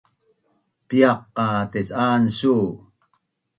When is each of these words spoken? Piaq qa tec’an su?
Piaq 0.87 1.21
qa 1.35 1.45
tec’an 1.71 2.23
su? 2.37 2.55